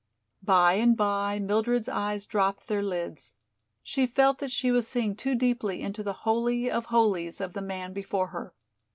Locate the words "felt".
4.07-4.39